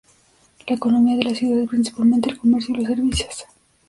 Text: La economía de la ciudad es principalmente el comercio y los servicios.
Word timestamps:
La 0.65 0.73
economía 0.77 1.15
de 1.15 1.21
la 1.25 1.35
ciudad 1.35 1.59
es 1.59 1.69
principalmente 1.69 2.31
el 2.31 2.37
comercio 2.39 2.73
y 2.73 2.77
los 2.79 2.87
servicios. 2.87 3.43